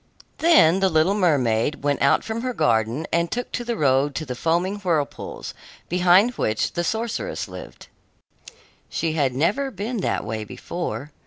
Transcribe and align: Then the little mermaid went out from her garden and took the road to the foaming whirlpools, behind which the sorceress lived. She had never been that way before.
Then 0.39 0.79
the 0.79 0.89
little 0.89 1.13
mermaid 1.13 1.83
went 1.83 2.01
out 2.01 2.23
from 2.23 2.41
her 2.41 2.55
garden 2.55 3.05
and 3.13 3.29
took 3.31 3.51
the 3.51 3.77
road 3.77 4.15
to 4.15 4.25
the 4.25 4.33
foaming 4.33 4.77
whirlpools, 4.79 5.53
behind 5.89 6.31
which 6.39 6.73
the 6.73 6.83
sorceress 6.83 7.47
lived. 7.47 7.87
She 8.89 9.13
had 9.13 9.35
never 9.35 9.69
been 9.69 9.97
that 9.97 10.25
way 10.25 10.43
before. 10.43 11.11